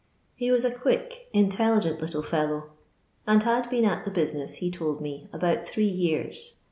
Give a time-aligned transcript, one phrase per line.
[0.33, 2.71] He was a quick, intelligent little fellow,
[3.27, 6.55] and had been at the bosbess, he told me, about three years.